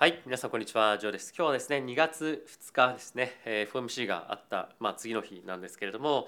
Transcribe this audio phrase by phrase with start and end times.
[0.00, 1.34] はい、皆さんこんにちは、ジョーです。
[1.36, 6.26] 今日はですね、2月2日ですね、え FOMC があった、まあ、次の日なんですけれども、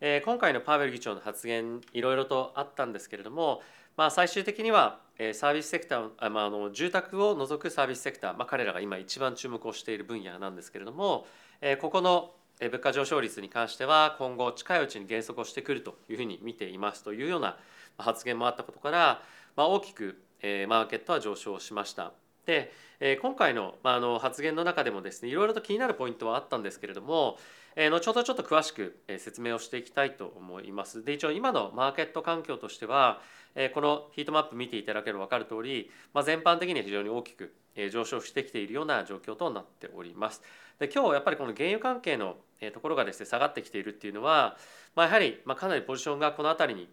[0.00, 3.60] えー今回のパウエル議長の発言、いろいろとあったんですけれども、
[3.94, 11.26] まあ、最終的には、えサービスセクター、あまあ、の住宅を除くサービスセクター、まあ、彼らが今一番注目をしている分野なんですけれども、
[11.60, 17.58] えここの物価上昇率に関しては今後近いうちに減速をしてくるというふうに見ていますというような
[17.98, 19.20] 発言もあったことから、
[19.56, 22.14] ま、大きくえマーケットは上昇しました。
[22.46, 27.38] で、えー今回の,、まあ、あの発言の中でもですねいろいろと気になるポイントはあったんですけれども、
[27.76, 31.04] えー後ほどちょっと詳しく説明をしていきたいと思います。
[31.04, 33.20] で一応今のマーケット環境としては、
[33.54, 37.52] えーこのヒートマップ見ていただければ分かる通り、まあ、全般的には非常に大きく
[37.92, 40.42] 上昇してきているような状況となっております。
[40.78, 42.36] で今日やっぱりこの原油関係の
[42.72, 44.56] ところがですね下がってきているっていうのは、
[44.94, 46.88] まあ、やはりまあかなりポジションがこの辺りに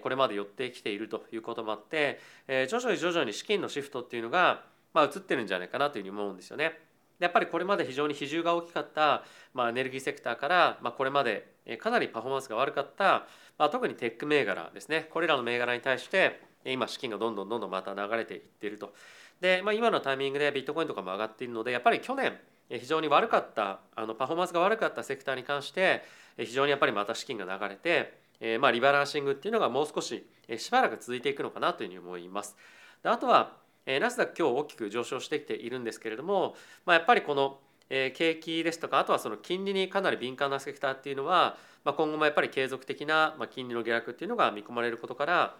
[0.00, 4.62] これまで寄ってきているということもあって、徐々に徐々に資金のシフトっていうのが、
[4.94, 6.78] まあ、移ってるんじゃないかなというふうに思うんですよね。
[7.18, 9.22] やっぱりこれまで非常に比重が大きかった、
[9.54, 13.26] まあ、エネルギーセクターから、まあ、これまでかなりパフォーマンスが悪かった、
[13.58, 18.92] まあ、特にテック銘柄ですねこれらの銘柄に対して今資金がどんどんどんどんまた流れていっていると。
[19.40, 22.36] で、まあ、今のタイミングでビットコインとかも上がっているのでやっぱり去年
[22.68, 26.02] 非常に悪かったあのパフォーマンスが悪かったセクターに関して
[26.36, 30.26] 非常にやっぱりまた資金が流れてえまあリバランシングっていうのがもう少し
[30.58, 32.56] しばらく続いていくのかなというふうに思います。
[33.02, 36.54] であとはえーナスダック今日大きく上昇してきているんですけれども、
[36.86, 37.58] まあ、やっぱりこの
[37.90, 45.56] えー景気ですとかあとはその金利にかなり敏感なセクターっていうのは、まあ、今後もやっぱり継続的なまあ金利の下落っていうのが見込まれることから、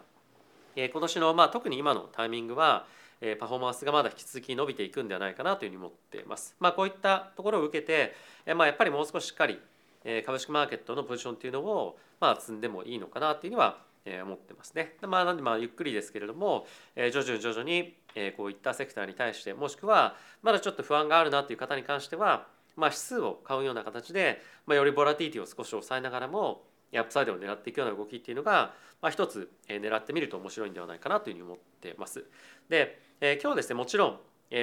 [0.75, 2.85] えー今年のまあ特に今のタイミングは
[3.21, 6.55] えーパフォーマンスがまだ引き続き伸びていくんではないかなというふうに思っています。
[6.59, 9.59] まあ、こういったところを受けて、えーまあ、やっぱりもう少ししっかり
[10.05, 14.95] えー株式マーケットのポジションっていうのをまあ積んでもいいのかなっていうには思ってますね。
[15.01, 17.95] まあなんでまあゆっくりですけれども、徐々に徐々に
[18.35, 32.25] こういったセクターに対してもしくはまだちょっと不安があるなという方に関しては、まあ、指数を買うような形で、まあ、よりボラティティを少し抑えながらもアップサイドを狙っていくような動きっていうのが、まあ、一つ狙ってみると面白いんではないかなというふうに思ってます。
[32.69, 32.99] で、
[33.41, 34.19] 今日ですねもちろん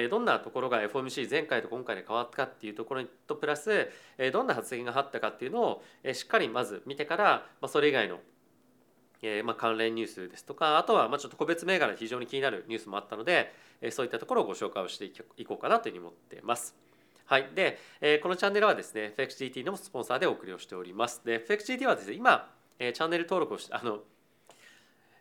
[0.09, 3.89] どんなところが FOMC 前回と今回で変わったかっていうところとプラス
[4.31, 5.83] どんな発言があったかっていうのを
[6.13, 8.19] しっかりまず見てから、それ以外の
[9.21, 15.05] えーまあ関連ニュースですとかあとはまあちょっと個別銘柄で非常に気になるニュースもあったのでえーそういったところをご紹介をして
[15.37, 16.75] いこうかなというふうに思っています。
[17.25, 21.21] はい、で、えーこのチャンネルはですね FXGT のスポンサーでお送りをしております。
[21.23, 22.49] で FXGT はですね今、
[22.79, 23.99] えーチャンネル登録をしてあの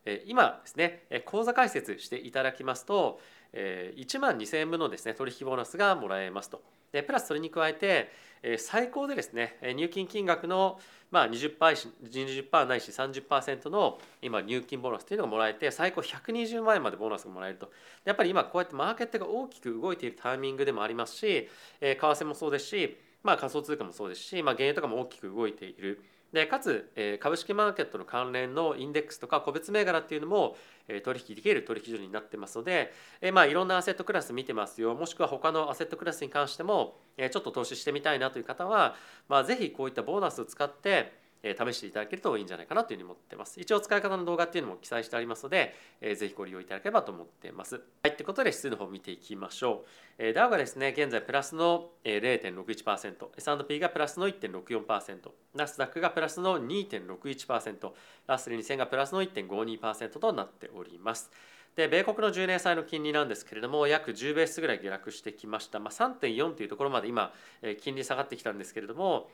[0.05, 3.21] えー今ですねえー口座開設していただきますと
[3.53, 6.63] えー1万2000円分のですね取引ボーナスがもらえますと。
[6.93, 8.11] でプラスそれに加えて
[8.59, 10.81] 最高でですね入金金額の
[11.11, 17.71] まあ20%ないし20%ないし30%の今入金ボーナスというのがもらえて最高120万円までボーナスがもらえると。
[18.05, 21.49] やっぱり今こうやってマーケットが大きく動いているタイミングでもありますし、
[21.81, 26.03] 為替もそうですし、まあ、仮想通貨もそうですし、まあ、原油とかも大きく動いている。
[26.33, 34.95] でかつ、え株式マーケットの関連のインデックスとか個別銘柄っていうのも、え取引できる取引所になってますので、えまあ、いろんなアセットクラス見てますよ。
[34.95, 38.95] もしくは他のアセットクラスに関しても、えちょっと投資してみたいなという方は、
[39.29, 43.61] まあ、ぜひこういったボーナスを使って試していただけるといいんじゃないかなというふうに思ってます。
[43.61, 47.77] 一応使い方の動画っていうのも記載してありますので、えーぜひご利用いただければと思っています。
[47.77, 49.89] はい、ということで指数の方を見ていきましょう。
[50.19, 57.93] えー、ダウがですね、現在プラスの0.61%、S&P がプラスの1.64%、ナスダックがプラスの2.61%、
[58.27, 61.31] ラッセル2000がプラスの1.52%となっております。
[61.77, 67.33] で米国の10年債の金利なんですけれども約10ベースぐらい下落してきました、まあ、3.4というところまで今、
[67.81, 69.31] 金利下がってきたんですけれども、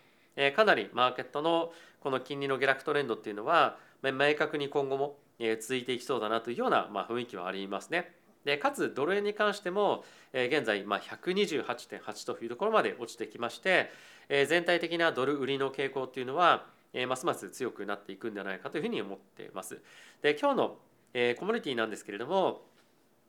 [0.55, 1.73] かなりマーケットの
[2.07, 5.17] この金利の下落トレンドっていうのは明確に今後も
[5.61, 8.13] 続いていきそうだなというようなまあ雰囲気はありますね。
[8.45, 13.91] でかつドル円に関してもえ現在ま128.8というところまで落ちてきまして
[14.29, 19.83] え全体的なドル売りの傾向っていうのはえますます強くなっていくんではないかというふうに思っています。
[20.23, 20.77] で今日の
[21.13, 22.63] えコモディティなんですけれども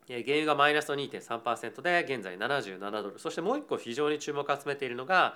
[0.08, 5.36] 原油がマイナスの2.3%で現在77ドルそしてもう一個非常に注目を集めているのが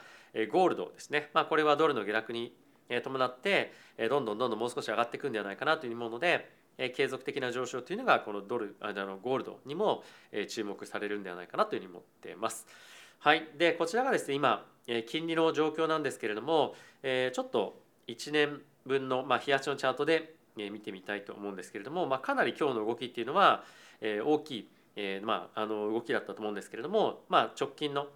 [0.52, 2.54] ゴールドですね、まあ、これはドルの下落に
[3.00, 3.72] 伴って
[4.10, 6.50] どんどんどんどんもう少し上がっていくんではないかなというふうに思うので
[6.96, 10.04] 継続的な上昇というのがこのドルあのゴールドにも
[10.50, 12.66] 注目されるんではないかなというふうに思っています。
[13.20, 14.66] はい、でこちらがですね今
[15.08, 23.64] 金利の状況なんですけれども、ちょっと1年分の、まあ、日足のチャートで見てみたいと思うんですけれども、まあ、かなり今日の動きっていうのは
[24.02, 24.52] 大き
[24.98, 28.08] い、まあ、あの動きだったと思うんですけれども、まあ、直近の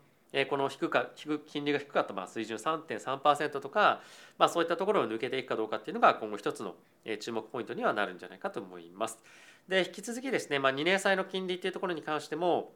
[0.49, 4.01] この低か低金利が低かったまあ水準3.3%とか、
[4.37, 6.75] まあ、そういったところを抜けていくかどうかっていうのが今後一つの
[7.19, 9.19] 注目ポイントにはなるんじゃないかと思います。
[9.69, 12.73] で引き続きですね、まあ、2年債の金利っていうところに関しても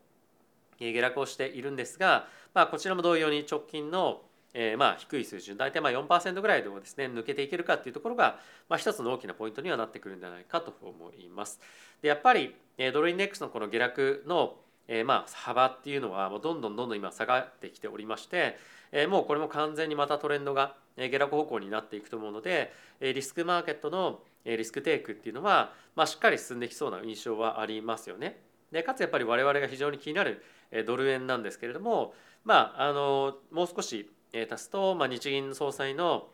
[0.79, 4.21] 下落をしているんですが、まあ、こちらも同様に直近の
[4.53, 11.59] えー、まあ低い水準大体まあ4%ぐらいでもですね抜けていけるかっていうところが、まあ、一つの大きなポイントにはなってくるんじゃないかと思います。
[12.01, 12.55] でやっぱり
[12.93, 14.55] ドルインデックスのこの下落の
[14.91, 18.57] えー、まあ幅っていうのはもうどんどんどんどん今下がってきておりまして、
[18.91, 28.41] えー、もうこれも完全にまたトレンドが下落方向になっていくと思うのでリスクマーケットのリスクテイクっていうのは、まあ、しっかり進んできそうな印象はありますよね。
[28.71, 30.43] でかつやっぱり我々が非常に気になる
[30.85, 32.13] ドル円なんですけれども、
[32.43, 34.11] まあ、あのもう少し
[34.51, 36.27] 足すと、まあ、日銀総裁の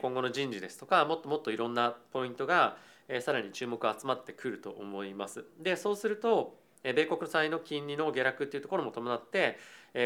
[0.00, 2.76] 今後の人事ですとかもっともっといろんなポイントが
[3.20, 5.44] さらに注目が集まってくると思います。
[5.60, 9.58] でそうすると米国債の金利の下落っていうところも伴って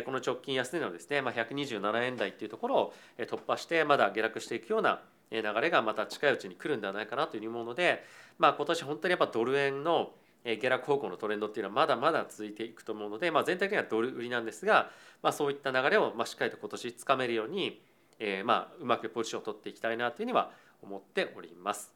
[0.04, 5.00] この直近安値のですね、まあ、127円台っていうところを突破してまだ下落していくような
[5.30, 8.04] 流れがまた近いうちに来るんではないかなというふうに思うので、
[8.38, 10.10] まあ、今年本当にやっぱドル円の
[10.44, 14.90] 下落方向のトレンドっていうのはまだまだ続いていくと思うので、まあ、全体的にはドル売りなんですが、
[15.22, 17.80] まあ、そういった流れをまあしっかりと今年つかめるように、
[18.20, 20.52] えー、まあうまくポジションを取っていきたいなというふうには
[20.82, 21.92] 思っております。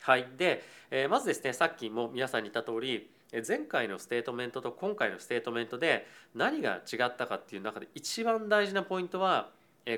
[0.00, 0.62] はい、で、
[0.92, 3.10] えー、まずですねさっきも皆さんに言った通り
[3.46, 9.50] 前回のステートメントと今回のステートメントで何が違ったかっていう中で一番大事なポイントは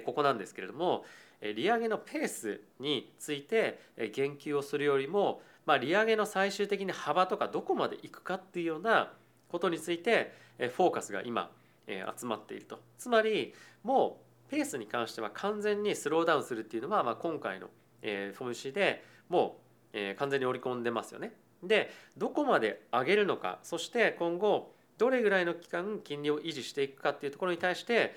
[0.04, 1.04] ここなんですけれども
[1.40, 3.80] 利上げのペースについて
[4.12, 9.12] 言及をするよりもまあ、利上げの最終的に幅とかどこまでいくかっていうような
[9.48, 11.50] ことについてフォーカスが今
[11.86, 13.54] 集まっているとつまり
[13.84, 17.68] もうペースに関しては完全にスローダウンするっていうのは、まあ、今回の
[18.02, 19.58] FOMC でも
[19.94, 21.32] う完全に織り込んでますよね。
[21.62, 28.14] でどこまで上げるのかそして今後どれぐらいの期間金利を維持していくかっていうところに対して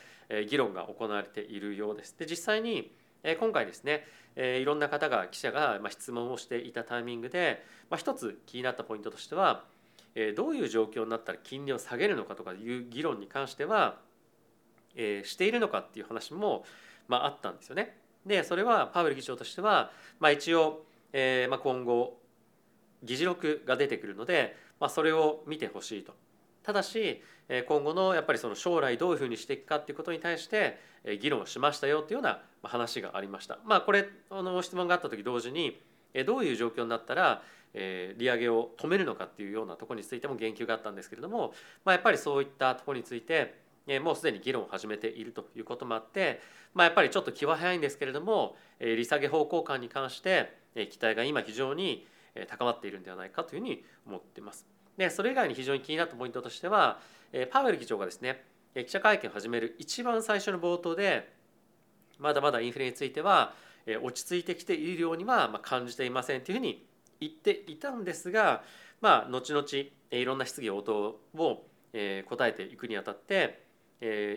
[0.50, 2.18] 議論が行われているようです。
[2.18, 2.92] で実際に
[3.40, 4.06] 今回ですね
[4.36, 7.63] いろんな方が記者が質問をしていたタイミングで
[7.95, 9.63] 一つ気になったポイントとしては
[10.36, 13.98] どういう状況になったら金利を下げるのかとかいう議論に関しては
[14.96, 16.66] しているのかっていう話も
[17.10, 17.98] あったんですよね。
[18.25, 22.18] でそれはパウエル議長としてはまあ一応今後
[23.03, 26.13] 議事録が出てくるのでまあそれを見てほしいと。
[26.63, 27.21] ただし
[27.67, 30.79] 今後のやっぱりその将来どういうふうにしていくかっていうことに対して
[31.19, 33.59] 議論しましたよっていうような話がありました。
[33.65, 35.81] まあこれの質問があった時同時に
[36.25, 41.53] どういう状況になったら利上げを止めるのかっていうようなところについても言及があったんですけれども、
[41.83, 43.61] まあ、やっぱりそういったところについて
[44.01, 46.39] もうすでに議論を始めているということもあって、
[46.73, 52.07] まあ、やっぱりちょっと気は早いんですけれども利下げ方向感に関して期待が今非常に
[52.47, 54.65] 高まっているんではないかというふうに思っています。
[54.97, 57.00] でそれ以外に非常に気になったポイントとしては
[57.51, 58.44] パウエル議長がですね
[58.75, 61.33] 記者会見を始める一番最初の冒頭で
[62.19, 63.53] まだまだインフレについては
[64.01, 66.85] 落ち着いてきているようには感じていませんというふうに
[67.19, 68.63] 言っていたんですが、
[69.01, 69.65] まあ、後々
[70.12, 71.65] いろんな質疑応答を
[72.29, 73.63] 答えていくにあたって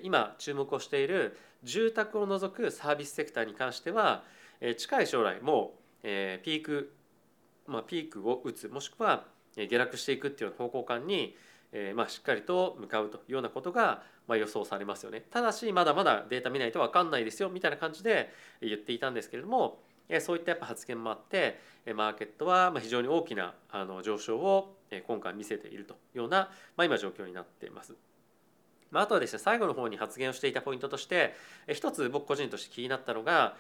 [0.02, 4.24] 今注目をしている住宅を除くサービスセクターに関しては
[4.76, 6.95] 近い将来もうピーク、
[7.68, 9.24] まあ、ピークを打つもしくは
[9.56, 11.36] 下落していくっていうような方向感に
[11.72, 15.22] えまあ、しっかりと向かうというようなことがまあ予想されますよね。
[15.30, 19.80] ただしまだまだデータ見ないと分かんないですよみたいな感じで言っていたんですけれども
[20.20, 21.58] そういったやっぱ発言もあって
[21.94, 24.76] マーケットは非常に大きなあの上昇を
[25.06, 27.94] 今回見せているというような、まあ、今状況になっています。
[28.90, 31.34] まあ、あとはですね最後の方に発言をしていたポイントとして
[31.72, 33.56] 一つ僕個人として気になったのが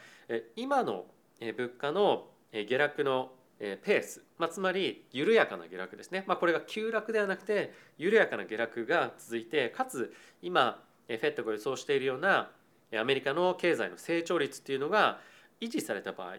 [0.54, 1.06] 今の
[1.40, 12.50] 物価の下落のペース、まあ、つまり緩やかな下落ですね、まあ、これが急落ではなくて緩やかな下落が続いてかつ今フェットが予想しているような
[12.94, 15.20] アメリカの経済の成長率っていうのが
[15.60, 16.36] 維持された場合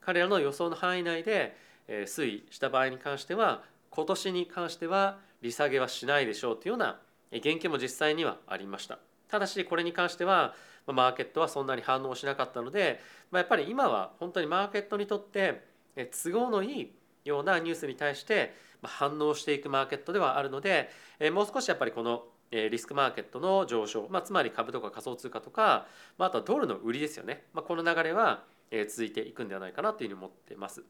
[0.00, 1.56] 彼らの予想の範囲内で
[1.88, 7.00] 推移した場合に関しては今年に関しては利下げはしないでしょうというような
[7.32, 8.98] 言及も実際にはありました。
[9.28, 10.54] ただしこれに関しては
[10.86, 15.62] マーケットはそんなに反応しなかったので、まあ、やっぱり今は本当にマーケットにとって
[16.06, 16.92] 都合のいい
[17.24, 20.90] ようなニュースに対して反応していくマーケットではあるので
[21.32, 25.86] もう少しやっぱりこのリスクマーケットの上昇、まあ、つまり株とか仮想通貨とか、
[26.16, 28.44] まあ、あとはドルの売りですよね、まあ、この流れは
[28.88, 30.82] 続いていくんではないかなというふうに思ってます。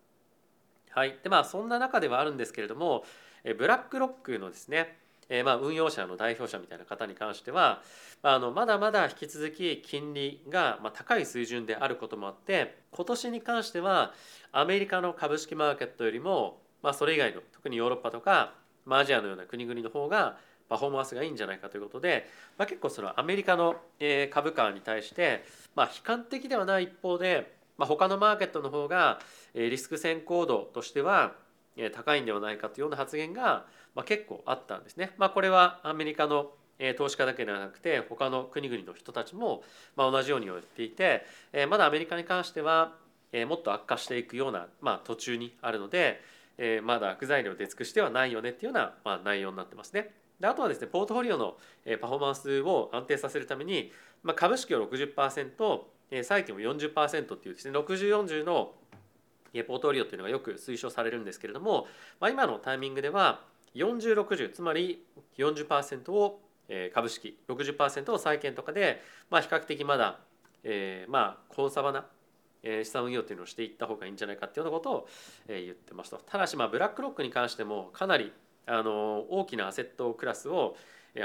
[0.91, 3.05] はいでまあ、そんな中ではあるんですけれども
[3.57, 4.99] ブラックロックのですね
[5.29, 7.83] えー、まあ運用者の代表者みたいな方に関しては
[8.23, 14.13] あのまだまだ引き続き金利がまあ高い水準であることもあって今年に関しては
[14.53, 18.55] アメリカの株式マーケットよりも、まあ、それ以外の特にヨーロッパとか、
[18.89, 23.77] アジアのような国々の方がパフォーマンスがいいんじゃないかということで、まあ、結構そのアメリカの
[24.31, 25.45] 株価に対して、
[25.75, 29.19] まあ、悲観的ではない一方で、まあ、他のマーケットの方が
[29.55, 31.35] リスク先行度としては
[31.95, 33.67] 高いんではないかというような発言が、
[34.05, 35.13] 結構あったんですね。
[35.19, 36.53] まあ、これはアメリカの
[36.97, 39.65] 投資家だけではなくて他の国々の人たちも
[39.97, 41.27] 同じように言っていて
[41.69, 42.93] まだアメリカに関しては
[43.49, 44.69] もっと悪化していくような
[44.99, 46.21] 途中にあるので
[46.85, 50.15] まだ悪材料出尽くしてはないよねっていうような内容になってますね。
[50.39, 51.57] であとはですねポートフォリオの
[52.01, 53.91] パフォーマンスを安定させるために、
[54.37, 58.73] 株式を60%債券を40%っていうですね6040の
[59.53, 61.87] ポートフォリオっていうのがよく推奨されるんですけれども、
[62.21, 63.41] まあ、今のタイミングでは
[63.75, 65.05] 4060つまり
[65.37, 66.41] 40%を
[66.93, 70.19] 株式60%を債券とかで、まあ、比較的まだ、
[70.65, 72.07] えー、まあコンサバな
[72.63, 75.09] 資産運用っていうのをしていった方がいいんじゃないかっていうようなことを
[75.49, 78.33] 言ってますとただしまあブラックロックに関してもかなり
[78.67, 80.77] あの大きなアセットクラスを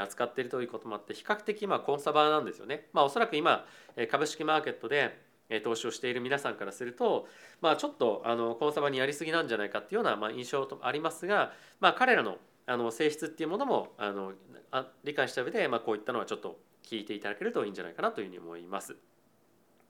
[0.01, 2.87] 扱っているということもあって比較的まあコンサバなんですよね。
[2.93, 3.65] まあ、おそらく今
[4.09, 5.19] 株式マーケットで
[5.63, 7.27] 投資をしている皆さんからすると、
[7.61, 14.31] まあ、ちょっとあのコンサバにやりすぎなんじゃないかっていうようなまあ印象とありますが、まあ、彼らのあの性質っていうものもあの
[14.71, 18.95] あ理解した上で、まあ、こういったのはちょっと聞いていただけるといいんじゃないかなというふうに思います。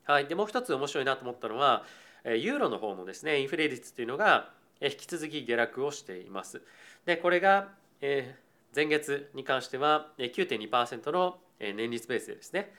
[0.05, 1.85] はい、でもう一つ面白いなと思ったのは
[2.25, 6.61] ユーロの方のですねインフレ率というのが引き続き下落をしています。
[7.05, 7.69] でこれが
[8.01, 11.37] 前月に関しては9.2%の
[11.71, 12.73] 年率ベースでですね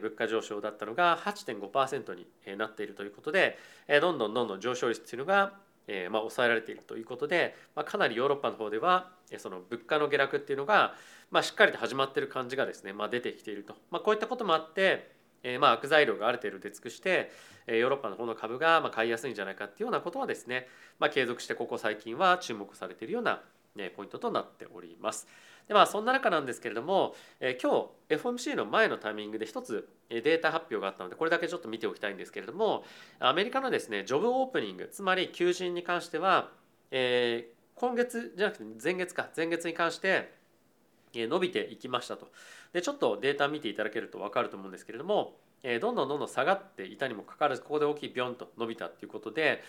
[0.00, 3.56] 物価上昇だったのが8.5%になっているということで
[4.00, 5.52] どんどんどんどん上昇率というのが
[6.10, 7.56] ま抑えられているということで、
[7.86, 10.94] かなりヨーロッパの方ではその物価の下落っていうのが、
[11.30, 15.16] ま、しっかりと始まってる感じがですね、ま、出てきていると、ま、こういったこともあって
[15.60, 17.30] まあ悪材料がある程度出尽くして
[17.66, 20.66] ヨーロッパの方の株がま買いやすいんじゃないかっていうようなことはですね、
[20.98, 23.40] まあ、継続してここ最近は注目されているような
[23.96, 25.26] ポイントとなっております。
[25.68, 32.84] でまあそんな中なんですけれども、え今日 FOMC の前のタイミングで一つデータ発表があったのでこれだけちょっと見ておきたいんですけれども
[33.20, 36.50] アメリカのですねジョブオープニングつまり求人に関しては、
[36.90, 40.32] えー、今月じゃなくて前月か前月に関して
[41.14, 42.28] 伸びていきましたと
[42.72, 45.36] でちょっとデータ見ていただけると分かると思うんですけれども
[45.80, 49.62] どんどんどんどん下がっていたにもかかわらずここで大きいビョンと伸びたっていうことで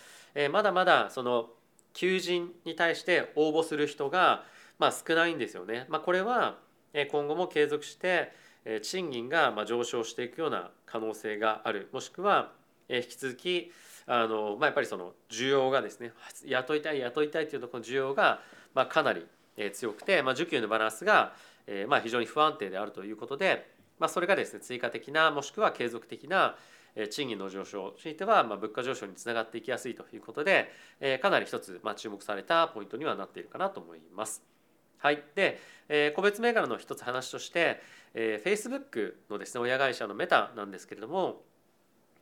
[0.52, 1.50] まだまだその
[1.94, 4.44] 求人に対して応募する人が
[4.78, 5.86] まあ少ないんですよね。
[5.90, 6.58] まあ、これは
[7.12, 8.32] 今後も継続して
[8.82, 12.52] 賃金が上昇していくような可能性があるもしくは
[12.90, 13.72] 引き続き
[14.08, 16.12] あの、まあ、やっぱりその需要がですね
[16.46, 18.42] 雇いたい雇いたいというところの需要が
[18.74, 19.26] まあかなり
[19.74, 21.34] 強くて、まあ、需給のバランスが
[21.88, 23.70] まあ非常に不安定であるということで、
[24.00, 26.56] まあ、それがですね追加的なもしくは継続的な
[27.08, 30.72] 賃金の上昇についてはまあ物価上昇につながっていきやすいということで
[31.22, 34.44] かなり一つまあ注目されたポイントにはなっているかなと思います。
[35.00, 37.82] はい、で、えー、個別銘柄の一つ話として、
[38.14, 41.42] えー、Facebook のですね親会社のメタなんですけれども、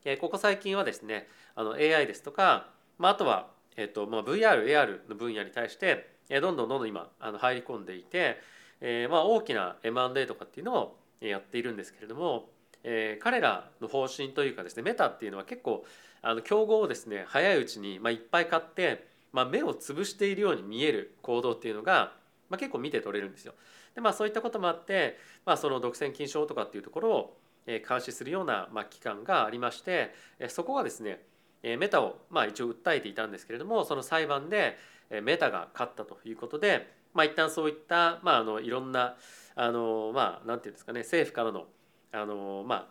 [0.05, 2.69] え、ここ最近はですねあの AI ですとか、
[2.99, 8.37] まあ、あとは、えーとまあ、VR、AR の分野に対して、え、どんどんどんどん今あの入り込んでいて、
[8.79, 12.49] えーまあ、大きな M&A とかっていうのをやっているんですけれども、
[12.89, 15.85] えー、彼らの方針というかですねメタっていうのは結構
[16.21, 22.13] あの競合をですね早いうちに、まあ、いっぱい買って、まあ、目を潰しているように見える行動っていうのが
[22.49, 23.53] まあ、結構見て取れるんですよ。
[23.95, 30.13] でまあそういったこともあって、まあ、その独占禁止法とかっていうところを監視するようなまあ機関がありまして
[30.47, 31.21] そこがですね
[31.63, 34.77] メタをまあ一応訴えていたんですけれどもその裁判で
[35.23, 39.17] メタが勝ったということで、まあ、一旦そういったまああのいろんな
[39.55, 41.65] あのまあなんていうんですかね政府からの
[42.11, 42.87] あのまあ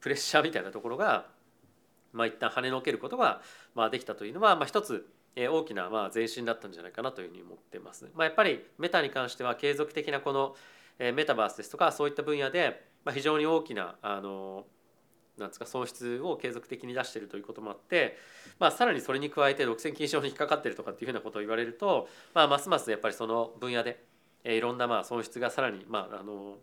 [0.00, 1.26] プレッシャーみたいなところが
[2.12, 3.42] まあ一旦跳ねのけることが
[3.74, 8.10] まあできたというのはまあ一つ大きなまあ前進だったんじゃないかなというふうに思ってます。
[8.14, 10.56] まあ、やっぱりメタに関しては継続的なこの
[10.98, 14.66] メタバースですとかそういった分野で非常に大きなあの
[15.38, 18.16] なんですか損失を継続的に出しているということもあって、
[18.58, 24.04] まあ、さらにそれに加えて独占禁止法に引っかかっているとかっていうふうなことを言われると、まあ、ますますやっぱりその分野で
[24.44, 26.56] いろんなまあ損失がさらにまああの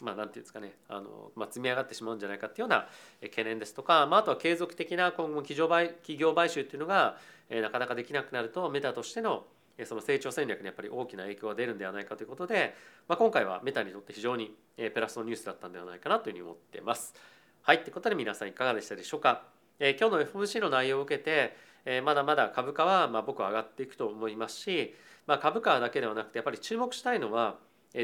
[0.00, 2.88] まあ、なんていうんですかねあの、まあ、積み上がってしまうんじゃないかっていうような
[3.22, 7.16] 懸念ですとか、まあ、あとは継続的な今後企業買企業買収っていうのが
[7.50, 9.44] なかなかできなくなるとメタとしての
[9.84, 12.74] その成長戦略にやっぱり大きな影響が出るんではないかということで、
[13.06, 17.14] まあ、今回はメタにとって非常にプラスのニュースだったんではないかなというふうに思ってます。
[17.62, 19.44] はい、ということで皆さんいかがでしたでしょうか。
[19.78, 24.94] え今日の FOMC の内容を受けて、えまだまだ株価はまあ僕は上がっていくと思いますし、
[25.26, 27.58] まあ、株価だけではなくてやっぱり注目したいのは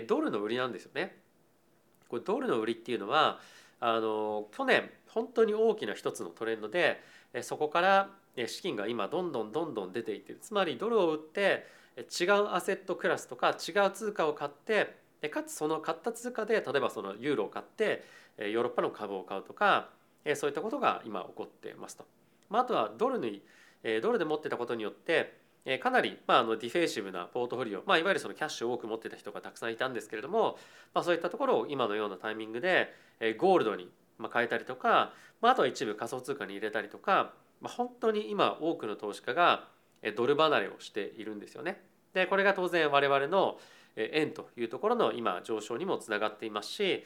[0.06, 1.23] ドルの売りなんですよね。
[2.08, 3.40] これドルの売りっていうのは
[3.80, 7.02] あの去年本当に大きな一つのトレンドで
[7.42, 8.10] そこから
[8.46, 14.96] 資金が今どんどんどんどん出ていってつまりドルを売って違うアセットクラスとか違う通貨を買って
[15.28, 18.04] かつその買った通貨で例えばそのユーロを買って
[18.38, 19.90] ヨーロッパの株を買うとか
[20.34, 22.04] そういったことが今起こってますと。
[22.50, 23.42] まあ、あとはドルに
[24.02, 25.43] ドルで持ってたことによって
[25.80, 30.58] かなり、まあ、あのディフェーシブなポートフォリオ、まあ、いわゆるそのキャッシュを多く持ってた人がたくさんいたんですけれども、
[30.92, 32.92] まあ、そういったところを今のようなタイミングで、
[33.38, 33.88] ゴールドに
[34.32, 39.68] 変えたりとか、まあ、あとは一部仮想通貨に入れたりとか、まあ、本当に今多くの投資家が
[40.16, 41.80] ドル離れをしているんですよね。
[42.12, 43.58] でこれが当然我々の
[43.96, 47.04] 円というところの今上昇にもつながっていますし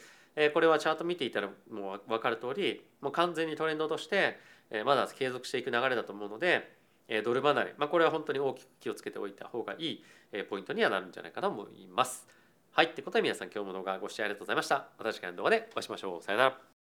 [0.53, 4.39] これはチャート見ていたらもう分かる通りもう完全にトレンドとして
[4.85, 6.78] まだ継続していく流れだと思うので
[7.25, 10.05] ドル離れ、まあ、これは本当に大きく気をつけておいた方がいい
[10.49, 12.27] ポイントにはなるんじゃないかと思います。
[12.73, 14.89] はい、ってことで皆さん今日も動画ご視聴ありがとうございました。
[14.99, 16.23] また次回の動画でお会いしましょう。
[16.23, 16.78] さよなら。